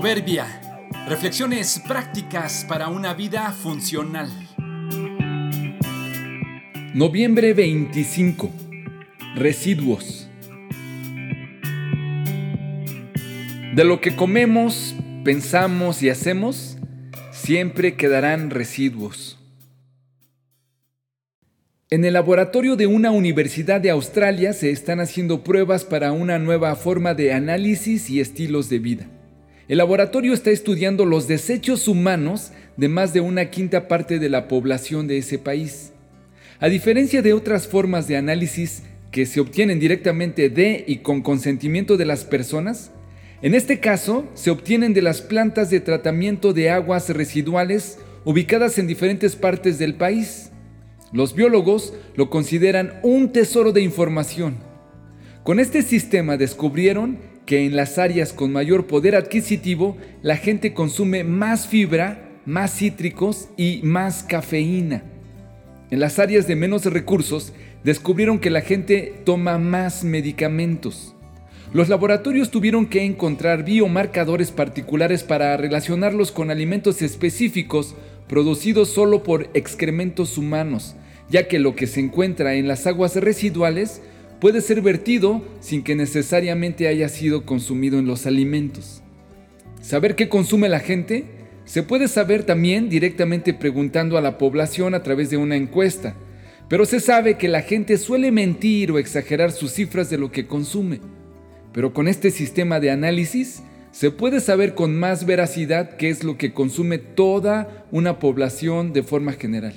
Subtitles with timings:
[0.00, 0.46] Proverbia.
[1.08, 4.30] Reflexiones prácticas para una vida funcional.
[6.94, 8.48] Noviembre 25.
[9.34, 10.28] Residuos.
[13.74, 14.94] De lo que comemos,
[15.24, 16.78] pensamos y hacemos,
[17.32, 19.40] siempre quedarán residuos.
[21.90, 26.76] En el laboratorio de una universidad de Australia se están haciendo pruebas para una nueva
[26.76, 29.08] forma de análisis y estilos de vida.
[29.68, 34.48] El laboratorio está estudiando los desechos humanos de más de una quinta parte de la
[34.48, 35.92] población de ese país.
[36.58, 41.98] A diferencia de otras formas de análisis que se obtienen directamente de y con consentimiento
[41.98, 42.92] de las personas,
[43.42, 48.86] en este caso se obtienen de las plantas de tratamiento de aguas residuales ubicadas en
[48.86, 50.50] diferentes partes del país.
[51.12, 54.56] Los biólogos lo consideran un tesoro de información.
[55.44, 61.24] Con este sistema descubrieron que en las áreas con mayor poder adquisitivo la gente consume
[61.24, 65.02] más fibra, más cítricos y más cafeína.
[65.90, 67.54] En las áreas de menos recursos
[67.84, 71.14] descubrieron que la gente toma más medicamentos.
[71.72, 77.94] Los laboratorios tuvieron que encontrar biomarcadores particulares para relacionarlos con alimentos específicos
[78.28, 80.96] producidos solo por excrementos humanos,
[81.30, 84.02] ya que lo que se encuentra en las aguas residuales
[84.40, 89.02] puede ser vertido sin que necesariamente haya sido consumido en los alimentos.
[89.80, 91.24] Saber qué consume la gente
[91.64, 96.14] se puede saber también directamente preguntando a la población a través de una encuesta,
[96.68, 100.46] pero se sabe que la gente suele mentir o exagerar sus cifras de lo que
[100.46, 101.00] consume.
[101.72, 106.38] Pero con este sistema de análisis se puede saber con más veracidad qué es lo
[106.38, 109.74] que consume toda una población de forma general.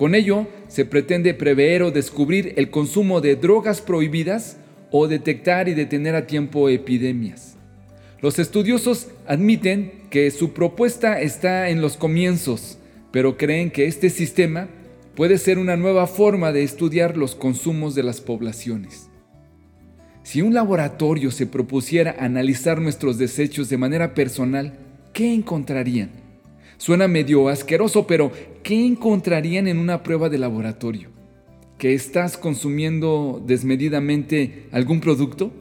[0.00, 4.56] Con ello se pretende prever o descubrir el consumo de drogas prohibidas
[4.90, 7.58] o detectar y detener a tiempo epidemias.
[8.22, 12.78] Los estudiosos admiten que su propuesta está en los comienzos,
[13.12, 14.68] pero creen que este sistema
[15.14, 19.10] puede ser una nueva forma de estudiar los consumos de las poblaciones.
[20.22, 24.78] Si un laboratorio se propusiera analizar nuestros desechos de manera personal,
[25.12, 26.08] ¿qué encontrarían?
[26.78, 28.32] Suena medio asqueroso, pero
[28.70, 31.08] ¿qué encontrarían en una prueba de laboratorio?
[31.76, 35.52] ¿Que estás consumiendo desmedidamente algún producto?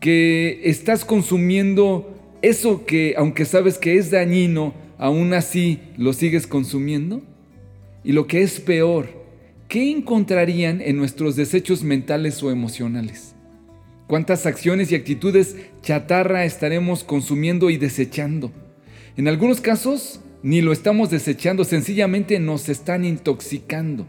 [0.00, 2.12] ¿Que estás consumiendo
[2.42, 7.22] eso que, aunque sabes que es dañino, aún así lo sigues consumiendo?
[8.02, 9.06] Y lo que es peor,
[9.68, 13.36] ¿qué encontrarían en nuestros desechos mentales o emocionales?
[14.08, 18.50] ¿Cuántas acciones y actitudes chatarra estaremos consumiendo y desechando?
[19.16, 24.06] En algunos casos, ni lo estamos desechando, sencillamente nos están intoxicando.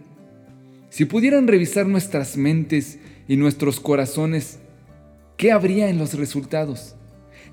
[0.89, 4.59] Si pudieran revisar nuestras mentes y nuestros corazones,
[5.37, 6.95] ¿qué habría en los resultados?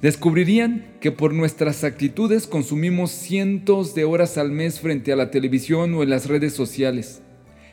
[0.02, 5.94] Descubrirían que por nuestras actitudes consumimos cientos de horas al mes frente a la televisión
[5.94, 7.20] o en las redes sociales.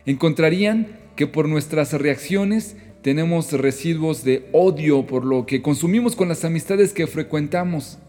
[0.08, 6.44] Encontrarían que por nuestras reacciones tenemos residuos de odio por lo que consumimos con las
[6.44, 8.00] amistades que frecuentamos.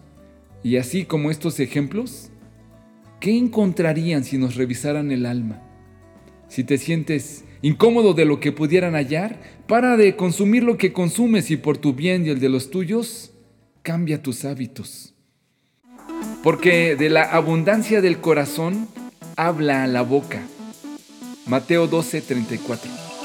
[0.63, 2.31] Y así como estos ejemplos,
[3.27, 5.61] ¿qué encontrarían si nos revisaran el alma?
[6.47, 11.51] Si te sientes incómodo de lo que pudieran hallar, para de consumir lo que consumes
[11.51, 13.33] y por tu bien y el de los tuyos,
[13.83, 15.13] cambia tus hábitos.
[16.45, 18.87] Porque de la abundancia del corazón
[19.35, 20.41] habla la boca.
[21.49, 23.16] Mateo 12, 34.